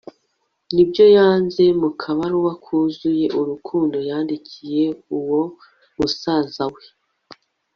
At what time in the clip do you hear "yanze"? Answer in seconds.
1.15-1.63